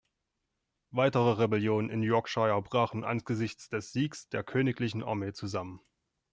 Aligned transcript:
Weitere 0.89 1.33
Rebellionen 1.33 1.91
in 1.91 2.01
Yorkshire 2.01 2.59
brachen 2.63 3.03
angesichts 3.03 3.69
des 3.69 3.91
Siegs 3.91 4.27
der 4.29 4.43
königlichen 4.43 5.03
Armee 5.03 5.31
zusammen. 5.33 5.79